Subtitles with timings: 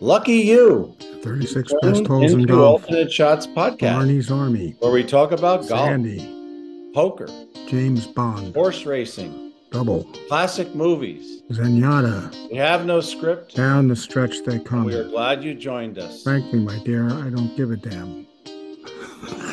[0.00, 0.94] Lucky you.
[1.22, 2.82] 36 best holes in golf.
[2.84, 4.76] Alternate Shots podcast, Barney's Army.
[4.78, 6.90] where we talk about golf, Sandy.
[6.94, 7.26] poker,
[7.68, 8.54] James Bond.
[8.54, 10.04] horse racing, Double.
[10.28, 11.42] classic movies.
[11.50, 12.50] Zenyatta.
[12.50, 13.56] We have no script.
[13.56, 14.84] Down the stretch they come.
[14.84, 16.22] We are glad you joined us.
[16.22, 18.26] Frankly, my dear, I don't give a damn.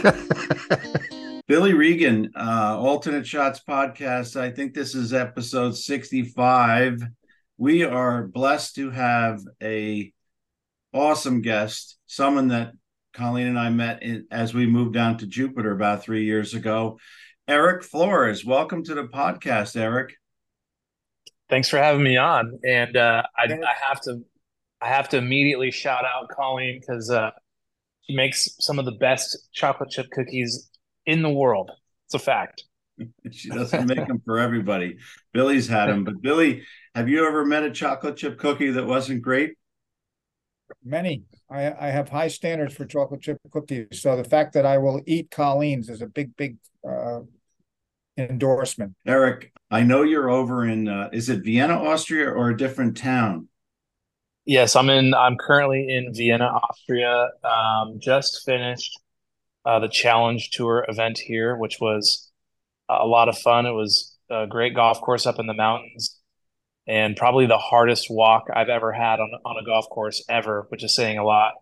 [1.48, 4.40] Billy Regan, uh, Alternate Shots podcast.
[4.40, 7.02] I think this is episode 65.
[7.58, 10.12] We are blessed to have a
[10.96, 12.72] awesome guest, someone that
[13.14, 17.00] Colleen and I met in, as we moved down to Jupiter about three years ago.
[17.48, 20.16] Erik Flores, welcome to the podcast, Erik.
[21.50, 22.60] Thanks for having me on.
[22.66, 24.22] And uh, I, I have to,
[24.82, 27.32] I have to immediately shout out Colleen because uh,
[28.04, 30.70] she makes some of the best chocolate chip cookies
[31.06, 31.72] in the world.
[32.08, 32.64] It's a fact.
[33.30, 34.98] She doesn't make them for everybody.
[35.34, 39.22] Billy's had them, but Billy, have you ever met a chocolate chip cookie that wasn't
[39.22, 39.56] great?
[40.84, 41.24] Many.
[41.50, 44.02] I, I have high standards for chocolate chip cookies.
[44.02, 46.58] So the fact that I will eat Colleen's is a big, big
[46.88, 47.22] uh,
[48.18, 48.96] endorsement.
[49.06, 53.48] Erik, I know you're over in uh, is it Vienna, Austria, or a different town?
[54.46, 55.14] Yes, I'm in.
[55.16, 57.30] I'm currently in Vienna, Austria.
[57.44, 59.00] Um, just finished
[59.66, 62.32] uh, the Challenge Tour event here, which was
[62.88, 63.66] a lot of fun.
[63.66, 66.20] It was a great golf course up in the mountains,
[66.88, 70.84] and probably the hardest walk I've ever had on on a golf course ever, which
[70.84, 71.54] is saying a lot.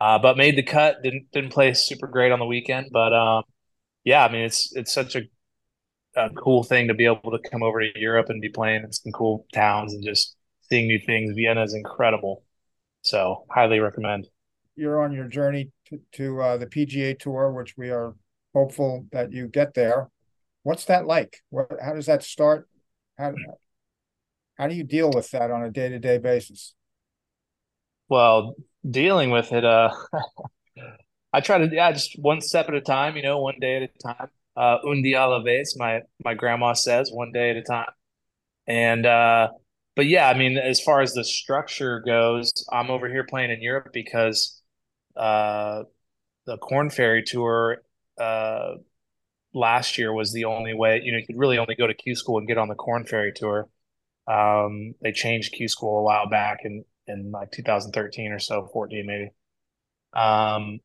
[0.00, 1.02] Uh, but made the cut.
[1.02, 3.44] Didn't didn't play super great on the weekend, but um,
[4.04, 5.22] yeah, I mean it's it's such a
[6.16, 8.92] a cool thing to be able to come over to Europe and be playing in
[8.92, 10.36] some cool towns and just
[10.70, 11.34] seeing new things.
[11.34, 12.44] Vienna is incredible.
[13.02, 14.28] So highly recommend.
[14.76, 18.14] You're on your journey to, to uh, the PGA Tour, which we are
[18.54, 20.08] hopeful that you get there.
[20.62, 21.42] What's that like?
[21.50, 22.68] What, how does that start?
[23.18, 23.34] How,
[24.56, 26.74] how do you deal with that on a day to day basis?
[28.08, 28.54] Well,
[28.88, 29.90] dealing with it, uh,
[31.32, 33.82] I try to, yeah, just one step at a time, you know, one day at
[33.82, 34.28] a time.
[34.56, 37.90] Uh, un día a la vez, my, my grandma says, one day at a time.
[38.68, 39.48] And, uh,
[39.96, 43.62] but yeah, I mean, as far as the structure goes, I'm over here playing in
[43.62, 44.62] Europe because,
[45.16, 45.84] uh,
[46.46, 47.78] the Korn Ferry Tour,
[48.20, 48.74] uh,
[49.54, 52.14] last year was the only way, you know, you could really only go to Q
[52.14, 53.68] School and get on the Korn Ferry Tour.
[54.26, 59.06] Um, they changed Q School a while back in, in like 2013 or so, 14
[59.06, 59.30] maybe.
[60.14, 60.80] Um,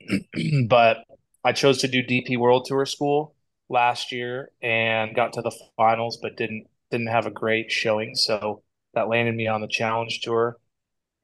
[0.68, 0.98] but
[1.44, 3.34] I chose to do DP World Tour School
[3.68, 8.14] last year and got to the finals, but didn't didn't have a great showing.
[8.14, 8.62] So
[8.94, 10.56] that landed me on the Challenge Tour,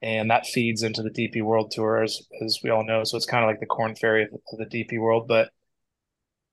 [0.01, 3.03] and that feeds into the DP World Tour as as we all know.
[3.03, 5.51] So it's kind of like the Korn Ferry of, of the DP World, but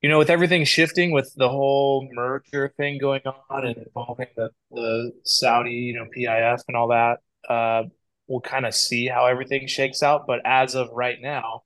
[0.03, 4.51] you know, with everything shifting, with the whole merger thing going on and involving the,
[4.73, 7.19] the Saudi, you know, PIF and all that,
[7.49, 7.85] uh,
[8.27, 10.27] we'll kind of see how everything shakes out.
[10.27, 11.63] But as of right now,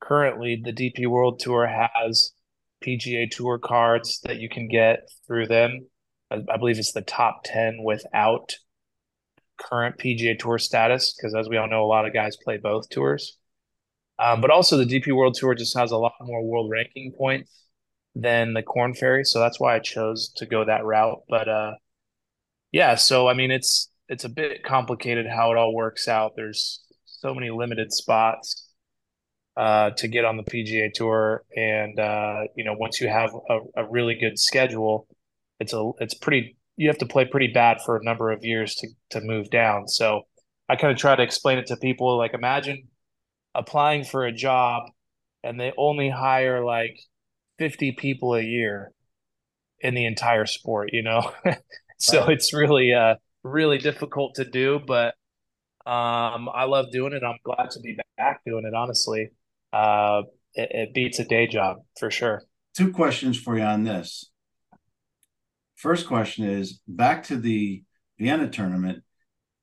[0.00, 2.32] currently the DP World Tour has
[2.84, 5.86] PGA Tour cards that you can get through them.
[6.30, 8.54] I, I believe it's the top 10 without
[9.60, 12.88] current PGA Tour status, because as we all know, a lot of guys play both
[12.90, 13.38] tours.
[14.20, 17.61] Um, but also, the DP World Tour just has a lot more world ranking points
[18.14, 21.22] than the Korn Ferry, so that's why I chose to go that route.
[21.28, 21.72] But uh,
[22.72, 26.32] yeah, so I mean, it's it's a bit complicated how it all works out.
[26.36, 28.68] There's so many limited spots
[29.56, 33.58] uh, to get on the PGA Tour, and uh, you know, once you have a,
[33.76, 35.06] a really good schedule,
[35.60, 36.56] it's a it's pretty.
[36.76, 39.88] You have to play pretty bad for a number of years to to move down.
[39.88, 40.22] So
[40.68, 42.16] I kind of try to explain it to people.
[42.16, 42.88] Like, imagine
[43.54, 44.84] applying for a job,
[45.44, 46.98] and they only hire like
[47.62, 48.92] 50 people a year
[49.80, 51.32] in the entire sport, you know?
[51.98, 52.32] so Right.
[52.32, 55.14] it's really uh really difficult to do, but
[55.86, 57.22] um I love doing it.
[57.24, 59.30] I'm glad to be back doing it, honestly.
[59.72, 60.22] Uh
[60.54, 62.42] it, it beats a day job for sure.
[62.76, 64.30] Two questions for you on this.
[65.76, 67.84] First question is back to the
[68.18, 69.02] Vienna tournament.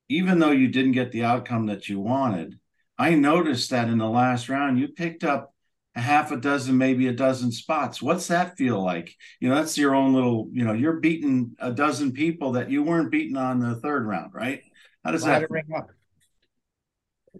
[0.10, 2.60] Even though you didn't get the outcome that you wanted,
[2.98, 5.54] I noticed that in the last round you picked up
[6.00, 8.02] a half a dozen, maybe a dozen spots.
[8.02, 9.16] What's that feel like?
[9.42, 12.84] You know, that's your own little, you know, you're beating a dozen people that you
[12.84, 14.62] weren't beating on the third round, right?
[15.04, 15.90] How does that Laddering up.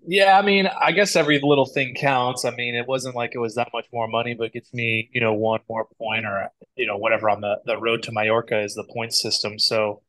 [0.06, 2.44] Yeah, I mean, I guess every little thing counts.
[2.46, 5.10] I mean, it wasn't like it was that much more money, but it gets me,
[5.14, 8.62] you know, one more point or, you know, whatever on the, the road to Mallorca
[8.62, 9.58] is the point system.
[9.58, 10.02] So,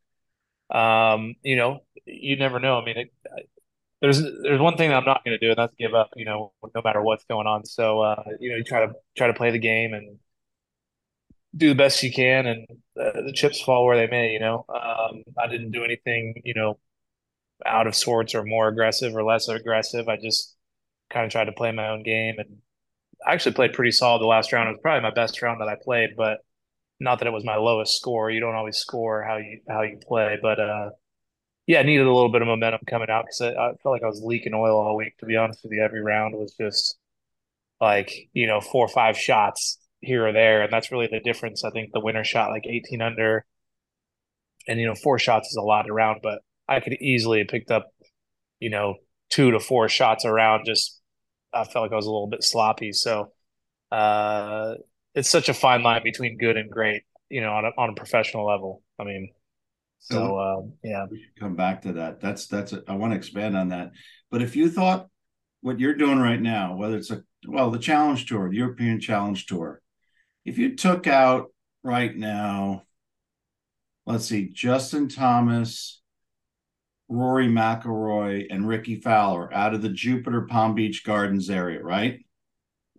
[0.70, 2.78] um, you know, you never know.
[2.78, 3.12] I mean, it,
[4.00, 6.24] there's there's one thing that I'm not going to do, and that's give up, you
[6.24, 7.64] know, no matter what's going on.
[7.66, 10.18] So, uh, you know, you try to try to play the game and
[11.56, 12.66] do the best you can, and
[13.00, 14.32] uh, the chips fall where they may.
[14.32, 16.78] You know, um, I didn't do anything, you know,
[17.66, 20.08] out of sorts or more aggressive or less aggressive.
[20.08, 20.56] I just
[21.10, 22.58] kind of tried to play my own game and
[23.26, 24.68] I actually played pretty solid the last round.
[24.68, 26.38] It was probably my best round that I played, but
[27.00, 28.30] not that it was my lowest score.
[28.30, 30.90] You don't always score how you how you play, but uh,
[31.70, 34.08] yeah, needed a little bit of momentum coming out because I, I felt like I
[34.08, 35.16] was leaking oil all week.
[35.18, 36.98] To be honest with you, every round was just
[37.80, 41.62] like you know four or five shots here or there, and that's really the difference.
[41.62, 43.44] I think the winner shot like 18 under,
[44.66, 47.70] and you know four shots is a lot around, but I could easily have picked
[47.70, 47.86] up
[48.58, 48.96] you know
[49.28, 50.64] two to four shots around.
[50.66, 51.00] Just
[51.52, 53.30] I felt like I was a little bit sloppy, so
[53.92, 54.74] uh,
[55.14, 57.94] it's such a fine line between good and great, you know, on a, on a
[57.94, 58.82] professional level.
[58.98, 59.30] I mean,
[60.00, 62.20] so, uh, yeah, we should come back to that.
[62.20, 63.92] That's that's a, I want to expand on that.
[64.30, 65.08] But if you thought
[65.60, 69.44] what you're doing right now, whether it's a well, the Challenge Tour, the European Challenge
[69.44, 69.82] Tour,
[70.46, 71.52] if you took out
[71.82, 72.84] right now,
[74.06, 76.00] let's see, Justin Thomas,
[77.08, 82.24] Rory McIlroy, and Rickie Fowler out of the Jupiter Palm Beach Gardens area, right?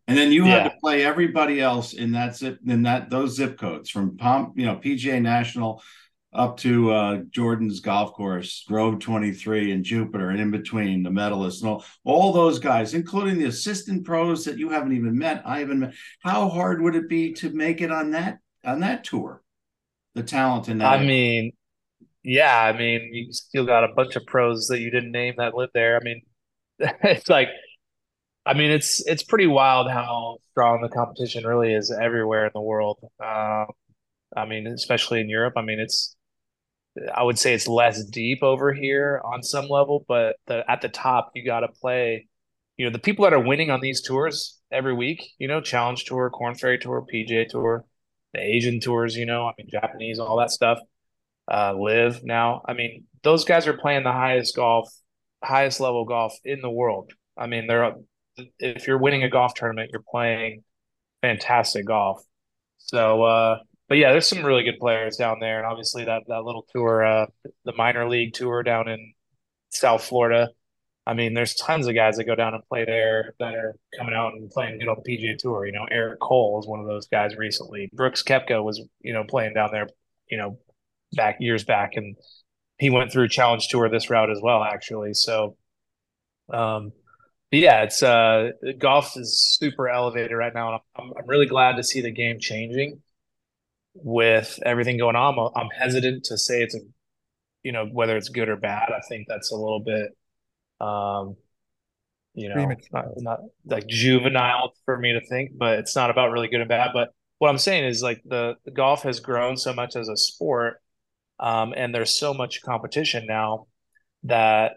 [0.07, 0.63] And then you yeah.
[0.63, 4.53] had to play everybody else in that zip in that those zip codes from Palm,
[4.55, 5.81] you know, PGA National
[6.33, 11.61] up to uh, Jordan's golf course, Grove 23 and Jupiter, and in between the medalists
[11.61, 15.43] and all, all those guys, including the assistant pros that you haven't even met.
[15.45, 15.93] I haven't met.
[16.21, 19.41] How hard would it be to make it on that on that tour?
[20.15, 20.99] The talent in that.
[20.99, 21.51] I mean,
[22.23, 25.53] yeah, I mean, you still got a bunch of pros that you didn't name that
[25.53, 25.97] live there.
[25.97, 26.21] I mean,
[26.79, 27.49] it's like,
[28.45, 32.61] I mean, it's it's pretty wild how strong the competition really is everywhere in the
[32.61, 32.99] world.
[33.21, 33.67] Um,
[34.35, 35.55] I mean, especially in Europe.
[35.57, 36.15] I mean, it's
[37.13, 40.89] I would say it's less deep over here on some level, but the, at the
[40.89, 42.27] top, you got to play.
[42.77, 46.03] You know, the people that are winning on these tours every week, you know, Challenge
[46.03, 47.85] Tour, Korn Ferry Tour, PGA Tour,
[48.33, 50.79] the Asian tours, you know, I mean, Japanese, all that stuff,
[51.51, 52.61] uh, LIV now.
[52.65, 54.89] I mean, those guys are playing the highest golf,
[55.43, 57.11] highest level golf in the world.
[57.37, 57.93] I mean, they're,
[58.59, 60.63] if you're winning a golf tournament, you're playing
[61.21, 62.23] fantastic golf.
[62.79, 63.57] So, uh,
[63.91, 67.05] but yeah, there's some really good players down there, and obviously that that little tour,
[67.05, 67.25] uh,
[67.65, 69.11] the minor league tour down in
[69.69, 70.47] South Florida.
[71.05, 74.13] I mean, there's tons of guys that go down and play there that are coming
[74.15, 75.65] out and playing good on the PGA Tour.
[75.65, 77.89] You know, Eric Cole is one of those guys recently.
[77.91, 79.89] Brooks Koepka was, you know, playing down there,
[80.29, 80.57] you know,
[81.11, 82.15] back years back, and
[82.77, 85.15] he went through Challenge Tour this route as well, actually.
[85.15, 85.57] So,
[86.49, 86.93] um,
[87.51, 91.83] yeah, it's uh, golf is super elevated right now, and I'm I'm really glad to
[91.83, 93.01] see the game changing
[93.93, 96.79] with everything going on, I'm, I'm hesitant to say it's a,
[97.63, 98.89] you know, whether it's good or bad.
[98.89, 100.09] I think that's a little bit,
[100.79, 101.35] um,
[102.33, 102.55] you know,
[102.93, 106.69] not, not, like juvenile for me to think, but it's not about really good and
[106.69, 106.91] bad.
[106.93, 107.09] But
[107.39, 110.75] what I'm saying is like the, the golf has grown so much as a sport,
[111.39, 113.67] um, and there's so much competition now
[114.23, 114.73] that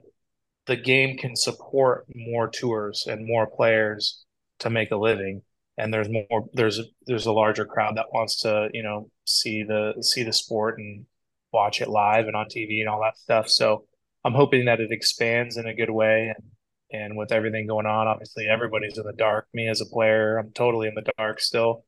[0.67, 4.25] the game can support more tours and more players
[4.61, 5.43] to make a living
[5.79, 9.95] and there's more there's there's a larger crowd that wants to you know see the
[10.01, 11.07] see the sport and
[11.53, 13.49] watch it live and on TV and all that stuff.
[13.49, 13.85] So
[14.25, 16.45] I'm hoping that it expands in a good way and
[16.93, 19.49] and with everything going on, obviously everybody's in the dark.
[19.53, 21.85] Me as a player, I'm totally in the dark still.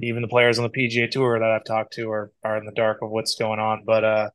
[0.00, 2.72] Even the players on the PGA Tour that I've talked to are are in the
[2.72, 3.82] dark of what's going on.
[3.84, 4.30] But uh,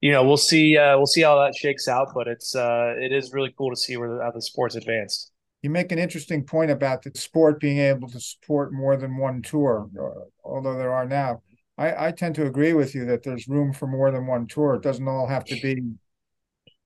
[0.00, 0.76] you know, we'll see.
[0.76, 2.08] Uh, we'll see how that shakes out.
[2.14, 5.32] But it's uh, it is really cool to see where the, how the sport's advanced
[5.62, 9.42] you make an interesting point about the sport being able to support more than one
[9.42, 11.42] tour, uh, although there are now.
[11.76, 14.74] I, I tend to agree with you that there's room for more than one tour.
[14.74, 15.82] It doesn't all have to be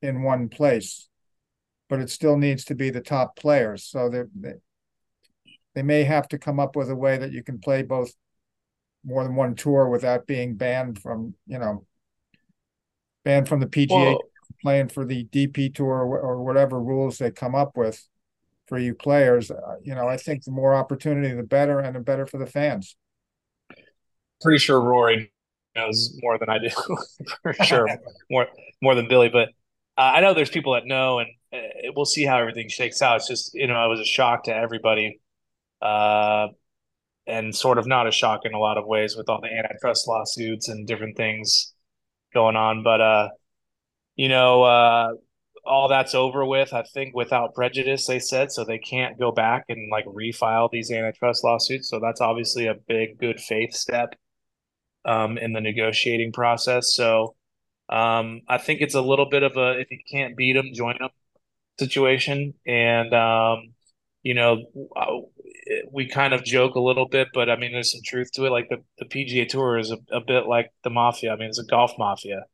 [0.02, 1.08] in one place,
[1.88, 3.84] but it still needs to be the top players.
[3.84, 4.22] So they,
[5.74, 8.12] they may have to come up with a way that you can play both
[9.04, 11.86] more than one tour without being banned from, you know,
[13.24, 14.20] banned from the PGA, well,
[14.62, 18.06] playing for the DP tour or, or whatever rules they come up with
[18.66, 19.50] for you players.
[19.50, 22.46] Uh, you know, I think the more opportunity, the better, and the better for the
[22.46, 22.96] fans.
[24.40, 25.32] Pretty sure Rory
[25.74, 26.68] knows more than I do,
[27.42, 27.88] for sure,
[28.30, 28.46] more
[28.82, 29.28] more than Billy.
[29.28, 29.48] But
[29.96, 33.16] uh, I know there's people that know, and uh, we'll see how everything shakes out.
[33.16, 35.20] It's just you know, it was a shock to everybody,
[35.80, 36.48] uh,
[37.26, 40.08] and sort of not a shock in a lot of ways with all the antitrust
[40.08, 41.72] lawsuits and different things
[42.32, 42.82] going on.
[42.82, 43.28] But uh,
[44.16, 45.12] you know, uh,
[45.66, 48.52] all that's over with, I think, without prejudice, they said.
[48.52, 51.88] So they can't go back and like refile these antitrust lawsuits.
[51.88, 54.14] So that's obviously a big good faith step
[55.04, 56.94] um, in the negotiating process.
[56.94, 57.36] So
[57.88, 60.96] um, I think it's a little bit of a if you can't beat them, join
[60.98, 61.10] them
[61.78, 62.54] situation.
[62.66, 63.74] And, um,
[64.22, 64.64] you know,
[65.92, 68.50] we kind of joke a little bit, but I mean, there's some truth to it.
[68.50, 71.32] Like the, the PGA Tour is a, a bit like the mafia.
[71.32, 72.44] I mean, it's a golf mafia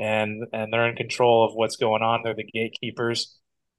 [0.00, 2.22] and and they're in control of what's going on.
[2.24, 3.36] They're the gatekeepers,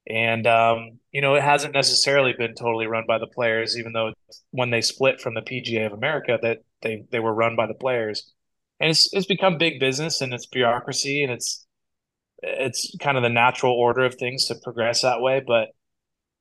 [0.08, 4.12] and um, you know it hasn't necessarily been totally run by the players, even though
[4.52, 7.74] when they split from the PGA of America, that they they were run by the
[7.74, 8.32] players,
[8.80, 11.66] and it's it's become big business and it's bureaucracy and it's
[12.42, 15.68] it's kind of the natural order of things to progress that way, but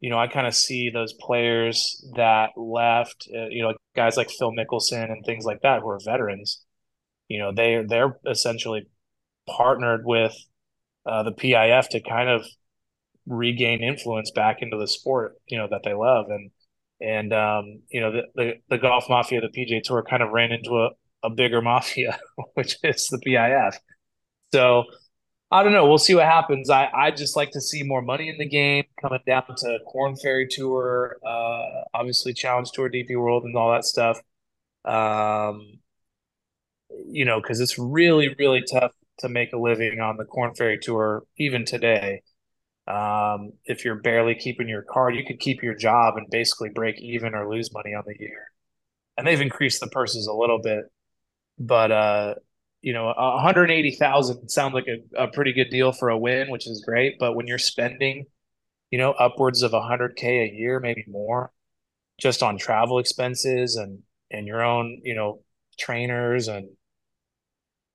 [0.02, 4.32] you know, I kind of see those players that left, uh, you know, guys like
[4.32, 6.66] Phil Mickelson and things like that who are veterans.
[7.28, 8.88] You know, they they're essentially
[9.48, 10.36] partnered with
[11.06, 12.46] uh, the PIF to kind of
[13.26, 16.28] regain influence back into the sport, you know, that they love.
[16.30, 16.52] And
[17.00, 20.52] and um, you know, the, the, the golf mafia, the PGA Tour, kind of ran
[20.52, 20.90] into a,
[21.24, 22.20] a bigger mafia,
[22.54, 23.76] which is the PIF.
[24.54, 24.86] So
[25.50, 25.88] I don't know.
[25.88, 26.70] We'll see what happens.
[26.70, 30.16] I I just like to see more money in the game coming down to Korn
[30.16, 34.20] Ferry Tour, uh, obviously Challenge Tour, DP World, and all that stuff.
[34.86, 35.80] Um,
[37.06, 40.80] you know, because it's really really tough to make a living on the Korn Ferry
[40.82, 42.22] Tour even today.
[42.88, 47.00] Um, if you're barely keeping your card, you could keep your job and basically break
[47.00, 48.52] even or lose money on the year.
[49.18, 50.86] And they've increased the purses a little bit,
[51.60, 52.36] but uh,
[52.82, 56.84] you know, 180,000 sounds like a, a pretty good deal for a win, which is
[56.86, 57.20] great.
[57.20, 58.26] But when you're spending,
[58.90, 61.52] you know, upwards of 100K a year, maybe more,
[62.20, 64.00] just on travel expenses and,
[64.32, 65.44] and your own, you know,
[65.80, 66.70] trainers and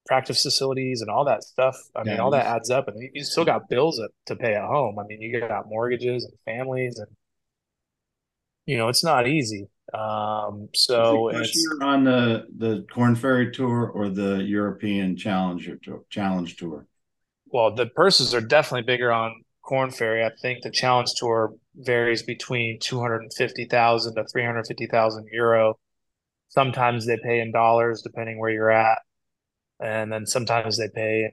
[0.07, 1.77] practice facilities and all that stuff.
[1.95, 4.65] I yeah, mean, all that adds up, and you still got bills to pay at
[4.65, 4.99] home.
[4.99, 7.09] I mean, you got mortgages and families, and
[8.67, 9.69] you know, it's not easy.
[9.95, 16.57] Um, so you're on the the Korn Ferry Tour or the European Challenger Tour, Challenge
[16.57, 16.87] Tour.
[17.47, 20.25] Well, the purses are definitely bigger on Korn Ferry.
[20.25, 24.67] I think the Challenge Tour varies between two hundred and fifty thousand to three hundred
[24.67, 25.79] fifty thousand euro.
[26.49, 28.99] Sometimes they pay in dollars, depending where you're at,
[29.81, 31.31] and then sometimes they pay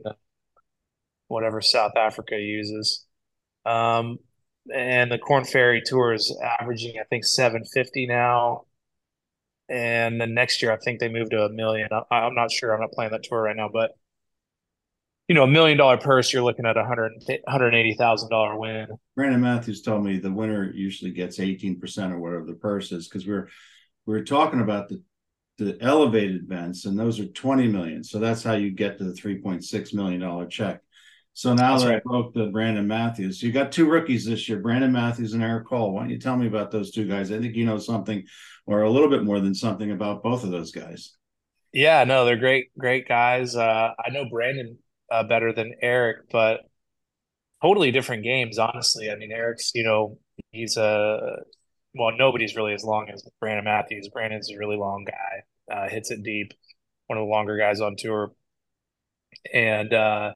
[1.27, 3.05] whatever South Africa uses.
[3.65, 4.19] Um,
[4.73, 8.65] and the Korn Ferry Tour is averaging, I think, seven fifty now.
[9.69, 11.89] And then next year, I think they moved to a million.
[12.11, 12.73] I, am not sure.
[12.73, 13.91] I'm not playing that tour right now, but
[15.27, 17.13] you know, a million dollar purse, you're looking at a hundred
[17.47, 18.87] hundred eighty thousand dollar win.
[19.15, 23.07] Brandon Matthews told me the winner usually gets eighteen percent or whatever the purse is
[23.07, 23.49] because we're
[24.05, 25.01] we're talking about the
[25.57, 28.03] the elevated vents, and those are twenty million.
[28.03, 30.81] So that's how you get to the three point six million dollar check.
[31.33, 31.97] So now That's that right.
[31.97, 35.67] I broke the Brandon Matthews, you got two rookies this year, Brandon Matthews and Eric
[35.67, 35.91] Cole.
[35.91, 37.31] Why don't you tell me about those two guys?
[37.31, 38.23] I think you know something,
[38.67, 41.15] or a little bit more than something about both of those guys.
[41.71, 43.55] Yeah, no, they're great, great guys.
[43.55, 44.77] Uh, I know Brandon
[45.11, 46.61] uh, better than Eric, but
[47.63, 48.59] totally different games.
[48.59, 50.19] Honestly, I mean, Eric's, you know,
[50.51, 51.37] he's a
[51.95, 54.09] well, nobody's really as long as Brandon Matthews.
[54.11, 56.51] Brandon's a really long guy, uh, hits it deep,
[57.07, 58.31] one of the longer guys on tour,
[59.53, 60.33] and uh,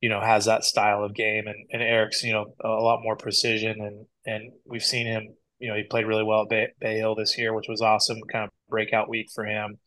[0.00, 1.46] you know, has that style of game.
[1.46, 3.76] And, and Eric's, you know, a lot more precision.
[3.80, 7.14] And, and we've seen him, you know, he played really well at Bay, Bay Hill
[7.14, 9.78] this year, which was awesome, kind of breakout week for him.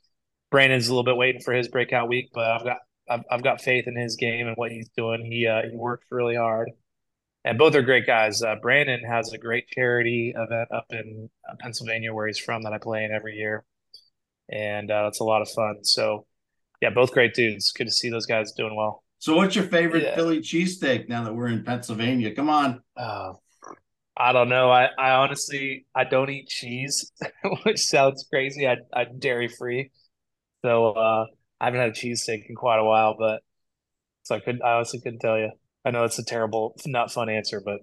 [0.50, 2.77] Brandon's a little bit waiting for his breakout week, but I've got
[3.10, 5.25] I've, I've got faith in his game and what he's doing.
[5.25, 6.72] He uh, he worked really hard,
[7.43, 8.41] and both are great guys.
[8.41, 12.74] Uh, Brandon has a great charity event up in uh, Pennsylvania where he's from that
[12.74, 13.65] I play in every year,
[14.50, 15.83] and uh, it's a lot of fun.
[15.83, 16.25] So,
[16.81, 17.71] yeah, both great dudes.
[17.71, 19.03] Good to see those guys doing well.
[19.19, 20.15] So, what's your favorite yeah.
[20.15, 22.33] Philly cheesesteak now that we're in Pennsylvania?
[22.36, 22.81] Come on.
[22.95, 23.33] Uh,
[24.15, 24.69] I don't know.
[24.69, 27.12] I, I honestly I don't eat cheese,
[27.63, 28.67] which sounds crazy.
[28.67, 29.91] I I'm dairy free,
[30.63, 31.25] so uh,
[31.60, 33.15] I haven't had a cheesesteak in quite a while.
[33.17, 33.41] But
[34.24, 35.51] so I could I honestly couldn't tell you.
[35.83, 37.79] I know it's a terrible, not fun answer, but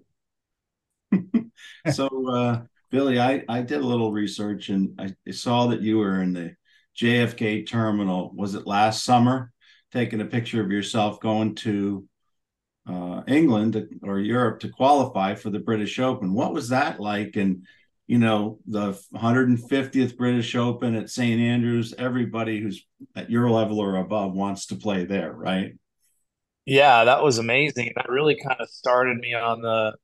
[1.92, 6.22] so uh, Billy, I I did a little research and I saw that you were
[6.22, 6.54] in the
[7.00, 8.32] JFK terminal.
[8.34, 9.52] Was it last summer?
[9.92, 12.06] taking a picture of yourself going to
[12.86, 16.32] uh, England or Europe to qualify for the British Open.
[16.32, 17.36] What was that like?
[17.36, 17.66] And
[18.06, 21.92] you know, the 150th British Open at St Andrews.
[21.98, 25.74] Everybody who's at your level or above wants to play there, right?
[26.68, 27.92] Yeah, that was amazing.
[27.96, 29.94] That really kind of started me on the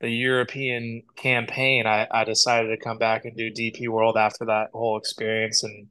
[0.00, 1.86] the European campaign.
[1.86, 5.88] I, I decided to come back and do DP World after that whole experience and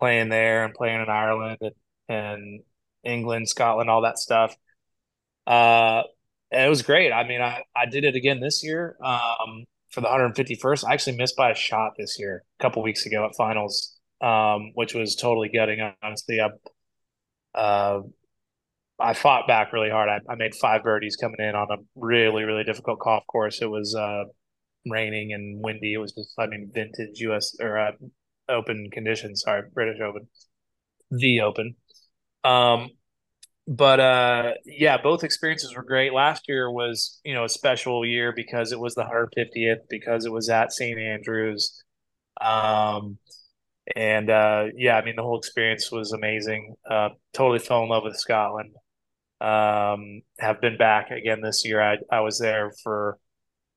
[0.00, 1.74] playing there and playing in Ireland and
[2.08, 2.60] and
[3.04, 4.56] England, Scotland, all that stuff.
[5.46, 6.04] Uh,
[6.52, 7.12] it was great.
[7.12, 10.84] I mean, I, I did it again this year um, for the 151st.
[10.86, 14.72] I actually missed by a shot this year, a couple weeks ago at finals, um,
[14.74, 15.80] which was totally gutting.
[16.02, 16.50] Honestly, I,
[17.54, 18.02] uh,
[19.00, 20.08] I fought back really hard.
[20.08, 23.62] I, I made five birdies coming in on a really, really difficult golf course.
[23.62, 24.24] It was uh,
[24.86, 25.94] raining and windy.
[25.94, 27.54] It was just, I mean, vintage U.S.
[27.60, 27.92] or uh,
[28.48, 29.42] Open conditions.
[29.42, 30.28] Sorry, British Open,
[31.10, 31.76] the Open.
[32.44, 32.90] Um,
[33.68, 36.12] but uh, yeah, both experiences were great.
[36.14, 40.32] Last year was you know a special year because it was the 150th because it
[40.32, 41.84] was at St Andrews.
[42.40, 43.18] Um,
[43.96, 46.76] and uh, yeah, I mean the whole experience was amazing.
[46.90, 48.74] Uh, totally fell in love with Scotland.
[49.40, 51.80] Um, have been back again this year.
[51.80, 53.18] I I was there for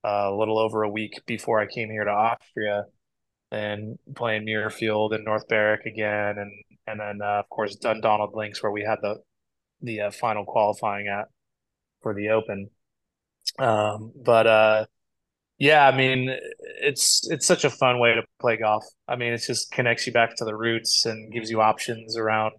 [0.03, 2.86] uh, a little over a week before I came here to Austria,
[3.51, 6.51] and playing Muirfield and North Berwick again, and
[6.88, 9.18] and then uh, of course Dundonald Links where we had the
[9.82, 11.27] the uh, final qualifying at
[12.01, 12.70] for the Open.
[13.60, 14.86] Um, but uh,
[15.60, 16.36] yeah, I mean,
[16.82, 18.84] it's it's such a fun way to play golf.
[19.08, 22.53] I mean, it just connects you back to the roots and gives you options around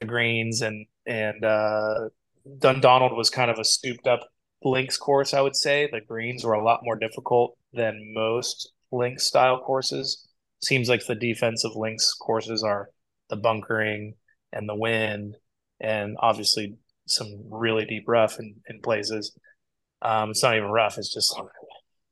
[0.00, 2.10] the greens and and uh,
[2.58, 4.20] Dundonald was kind of a stooped up
[4.62, 5.34] links course.
[5.34, 10.28] I would say the greens were a lot more difficult than most links style courses.
[10.62, 12.90] Seems like the defensive links courses are
[13.30, 14.14] the bunkering
[14.52, 15.36] and the wind,
[15.80, 19.36] and obviously some really deep rough in, in places.
[20.02, 21.38] Um, it's not even rough; it's just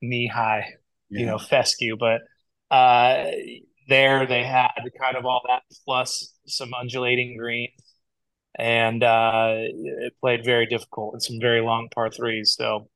[0.01, 0.75] knee high,
[1.11, 1.21] yeah.
[1.21, 1.97] you know, fescue.
[1.97, 2.23] But
[2.71, 3.27] uh,
[3.89, 7.73] there they had kind of all that plus some undulating greens,
[8.59, 12.55] and uh, it played very difficult and some very long par threes.
[12.57, 12.89] So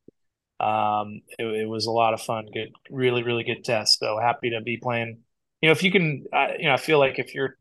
[0.58, 2.46] um, it, it, was a lot of fun.
[2.52, 3.98] Good, really, really good test.
[3.98, 5.20] So happy to be playing.
[5.60, 7.56] You know, if you can, uh, you know, I feel like if you're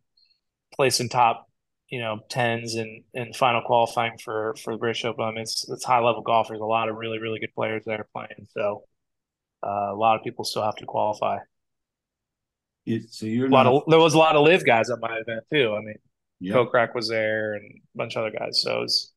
[0.76, 1.50] placing top
[1.90, 5.26] you know tens and and final qualifying for for the British Open.
[5.26, 6.48] I mean, it's it's high level golf.
[6.48, 8.48] There's a lot of really really good players there playing.
[8.54, 8.84] So
[9.64, 11.40] uh, a lot of people still have to qualify.
[12.86, 13.74] It, so you're a lot not...
[13.74, 15.76] of there was a lot of LIV guys at my event too.
[15.76, 15.96] I mean,
[16.40, 16.56] yep.
[16.56, 19.12] Kokrak was there and a bunch of other guys, so it was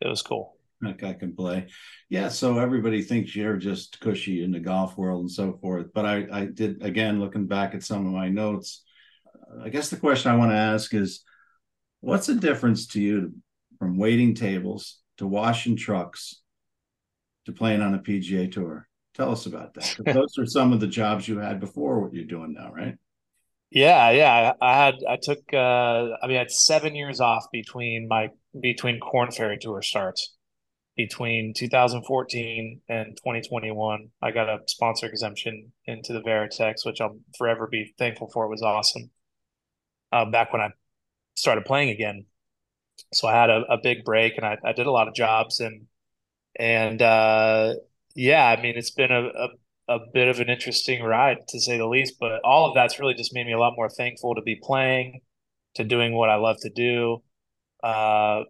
[0.00, 0.56] it was cool.
[0.80, 1.68] That guy can play,
[2.10, 2.28] yeah.
[2.28, 5.86] So everybody thinks you're just cushy in the golf world and so forth.
[5.94, 8.82] But I, I did again looking back at some of my notes.
[9.62, 11.22] I guess the question I want to ask is,
[12.00, 13.34] what's the difference to you
[13.78, 16.42] from waiting tables to washing trucks
[17.46, 18.88] to playing on a PGA tour?
[19.14, 19.96] Tell us about that.
[20.04, 22.96] Those are some of the jobs you had before what you're doing now, right?
[23.74, 24.52] Yeah, yeah.
[24.62, 29.00] I had I took uh I mean I had seven years off between my between
[29.00, 30.34] Korn Ferry Tour starts.
[30.96, 37.68] Between 2014 and 2021, I got a sponsor exemption into the Veritex, which I'll forever
[37.68, 38.46] be thankful for.
[38.46, 39.10] It was awesome.
[40.12, 40.70] Uh, back when I
[41.36, 42.26] started playing again,
[43.14, 45.60] so I had a, a big break, and I, I did a lot of jobs,
[45.60, 45.86] and
[46.58, 47.74] and uh,
[48.16, 49.48] yeah, I mean, it's been a, a,
[49.88, 53.14] a bit of an interesting ride to say the least, but all of that's really
[53.14, 55.20] just made me a lot more thankful to be playing,
[55.74, 57.22] to doing what I love to do.
[57.82, 58.44] Uh,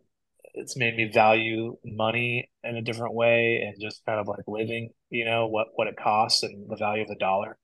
[0.55, 4.90] it's made me value money in a different way and just kind of like living,
[5.11, 7.59] you know, what, what it costs and the value of the dollar.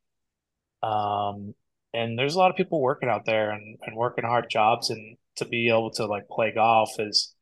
[0.82, 1.54] Um,
[1.94, 5.16] and there's a lot of people working out there and, and working hard jobs and
[5.36, 7.34] to be able to like play golf is,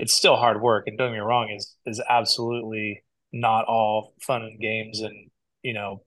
[0.00, 0.88] it's still hard work.
[0.88, 5.30] And don't get me wrong, is, is absolutely not all fun and games and
[5.68, 6.02] you know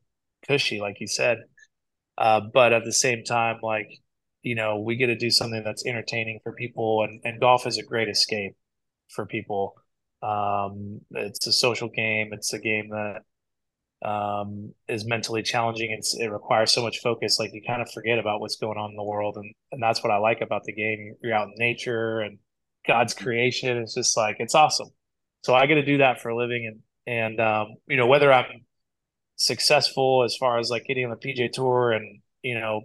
[0.48, 1.38] cushy like you said.
[2.18, 3.90] Uh, but at the same time like
[4.42, 7.78] you know we get to do something that's entertaining for people and, and golf is
[7.78, 8.56] a great escape
[9.10, 9.76] for people.
[10.24, 12.30] Um, it's a social game.
[12.32, 15.96] It's a game that um, is mentally challenging.
[16.20, 17.40] It requires so much focus.
[17.40, 20.04] Like you kind of forget about what's going on in the world and, and that's
[20.04, 21.16] what i like about the game.
[21.22, 22.40] You're out in nature and
[22.88, 23.78] god's creation.
[23.78, 24.90] It's just like it's awesome.
[25.44, 28.32] So i get to do that for a living and and um, you know whether
[28.32, 28.46] I'm
[29.36, 32.82] successful as far as like getting on the PGA Tour and you know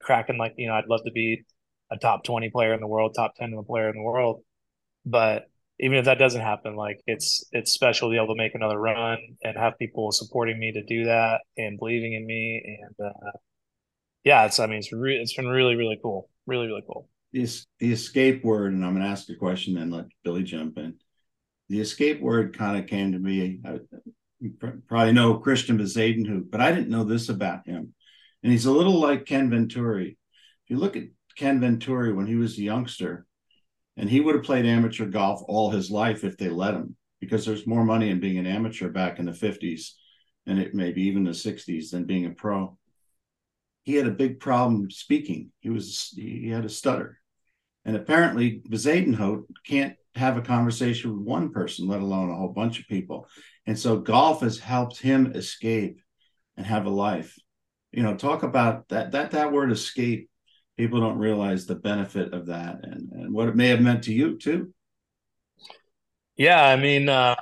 [0.00, 1.44] cracking like you know I'd love to be
[1.90, 4.42] a top 20 player in the world, top 10 player in the world.
[5.06, 5.50] But
[5.80, 8.78] even if that doesn't happen, like it's it's special to be able to make another
[8.78, 12.78] run and have people supporting me to do that and believing in me.
[12.82, 13.30] And uh,
[14.24, 17.08] yeah, it's I mean it's re- it's been really really cool, really really cool.
[17.32, 20.78] The the escape word, and I'm going to ask a question, then let Billy jump
[20.78, 20.94] in
[21.68, 23.60] the escape word kind of came to me.
[23.64, 23.78] I,
[24.40, 24.54] you
[24.86, 27.94] probably know Christian Bezuidenhout, but I didn't know this about him.
[28.42, 30.16] And he's a little like Ken Venturi.
[30.64, 31.04] If you look at
[31.36, 33.26] Ken Venturi when he was a youngster,
[33.96, 37.44] and he would have played amateur golf all his life if they let him, because
[37.44, 39.90] there's more money in being an amateur back in the 50s
[40.48, 42.76] and it maybe even the 60s than being a pro.
[43.82, 45.52] He had a big problem speaking.
[45.60, 47.20] He was he had a stutter.
[47.84, 52.80] And apparently Bezuidenhout can't have a conversation with one person, let alone a whole bunch
[52.80, 53.28] of people.
[53.68, 56.00] And so golf has helped him escape
[56.56, 57.38] and have a life.
[57.92, 60.30] You know, talk about that that that word escape.
[60.78, 64.14] People don't realize the benefit of that and, and what it may have meant to
[64.14, 64.72] you too.
[66.34, 67.34] Yeah, I mean, uh,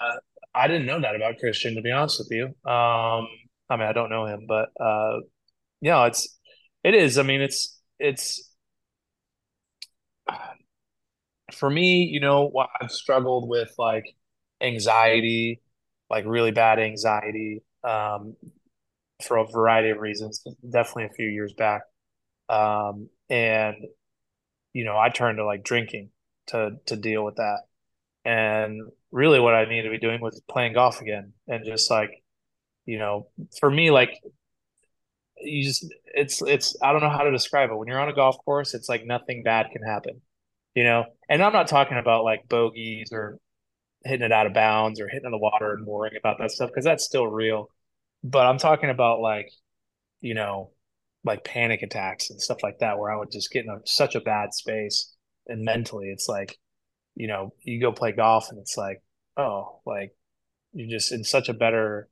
[0.53, 2.47] I didn't know that about Christian, to be honest with you.
[2.69, 3.29] Um,
[3.71, 5.19] I mean, I don't know him, but uh,
[5.81, 6.37] you know, it's
[6.83, 7.19] it is.
[7.19, 8.51] I mean, it's it's
[11.53, 14.07] for me, you know, I've struggled with like
[14.61, 15.61] anxiety,
[16.11, 18.37] like really bad anxiety, um,
[19.25, 21.83] for a variety of reasons, definitely a few years back.
[22.49, 23.77] Um, and
[24.73, 26.11] you know, I turned to like drinking
[26.49, 27.61] to to deal with that.
[28.25, 32.11] And really what I needed to be doing was playing golf again and just like,
[32.85, 34.21] you know, for me, like
[35.41, 37.77] you just it's it's I don't know how to describe it.
[37.77, 40.21] When you're on a golf course, it's like nothing bad can happen.
[40.75, 43.39] You know, and I'm not talking about like bogeys or
[44.07, 46.71] hitting it out of bounds or hitting in the water and worrying about that stuff
[46.71, 47.71] because that's still real.
[48.25, 49.51] But I'm talking about like,
[50.21, 50.73] you know,
[51.25, 54.15] like panic attacks and stuff like that where I would just get in a, such
[54.15, 55.13] a bad space
[55.49, 56.59] and mentally it's like,
[57.15, 59.03] you know, you go play golf and it's like,
[59.37, 60.15] oh, like
[60.73, 62.09] you're just in such a better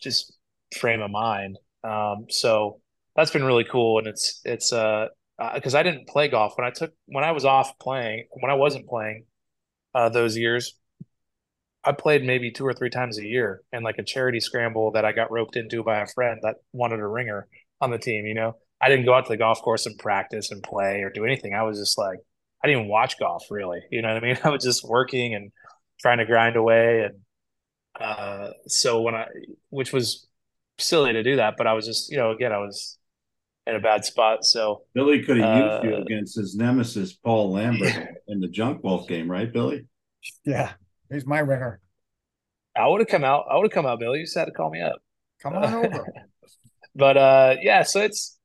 [0.00, 0.36] just
[0.76, 1.58] frame of mind.
[1.84, 2.80] Um, so
[3.16, 5.08] that's been really cool and it's it's uh
[5.54, 8.50] because uh, I didn't play golf when I took when I was off playing when
[8.50, 9.24] I wasn't playing
[9.94, 10.74] uh, those years.
[11.84, 15.04] I played maybe two or three times a year in like a charity scramble that
[15.04, 17.48] I got roped into by a friend that wanted a ringer
[17.80, 18.26] on the team.
[18.26, 21.10] You know, I didn't go out to the golf course and practice and play or
[21.10, 21.54] do anything.
[21.54, 22.18] I was just like,
[22.62, 23.80] I didn't even watch golf really.
[23.90, 24.38] You know what I mean?
[24.44, 25.50] I was just working and
[26.00, 27.04] trying to grind away.
[27.06, 27.14] And
[28.00, 29.26] uh, so when I,
[29.70, 30.26] which was
[30.78, 32.98] silly to do that, but I was just, you know, again, I was
[33.66, 34.44] in a bad spot.
[34.44, 38.06] So Billy could have uh, used you against his nemesis Paul Lambert yeah.
[38.28, 39.86] in the Junk Wolf game, right, Billy?
[40.44, 40.72] Yeah,
[41.12, 41.80] he's my winner.
[42.76, 43.46] I would have come out.
[43.50, 44.20] I would have come out, Billy.
[44.20, 45.02] You just had to call me up.
[45.42, 46.06] Come on over.
[46.94, 48.38] but uh, yeah, so it's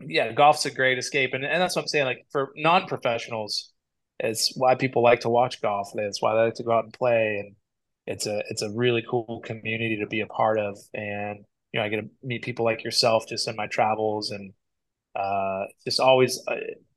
[0.00, 2.06] yeah, golf's a great escape, and and that's what I'm saying.
[2.06, 3.72] Like for non-professionals,
[4.20, 5.90] it's why people like to watch golf.
[5.94, 7.56] It's why they like to go out and play, and
[8.06, 10.78] it's a it's a really cool community to be a part of.
[10.94, 11.40] And
[11.72, 14.52] you know, I get to meet people like yourself just in my travels, and
[15.14, 16.56] uh, just always uh,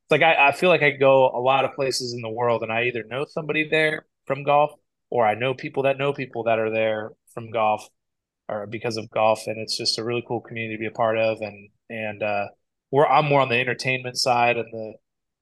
[0.09, 2.71] like I, I feel like I go a lot of places in the world, and
[2.71, 4.71] I either know somebody there from golf,
[5.09, 7.85] or I know people that know people that are there from golf,
[8.47, 11.17] or because of golf, and it's just a really cool community to be a part
[11.17, 12.45] of, and and uh,
[12.91, 14.93] we're I'm more on the entertainment side and the,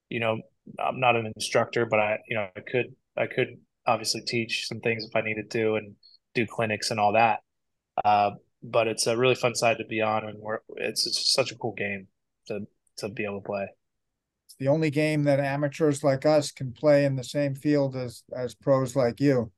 [0.09, 0.39] you know,
[0.83, 4.79] I'm not an instructor, but I you know I could I could obviously teach some
[4.79, 5.95] things if I needed to and
[6.33, 7.41] do clinics and all that.
[8.03, 8.31] Uh,
[8.63, 11.55] but it's a really fun side to be on, and we're it's, it's such a
[11.55, 12.07] cool game
[12.47, 12.61] to
[12.97, 13.67] to be able to play.
[14.59, 18.55] The only game that amateurs like us can play in the same field as as
[18.55, 19.51] pros like you,